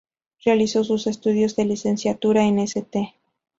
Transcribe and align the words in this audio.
Realizó 0.43 0.83
sus 0.83 1.05
estudios 1.05 1.55
de 1.55 1.65
licenciatura 1.65 2.43
en 2.45 2.57
St. 2.57 3.13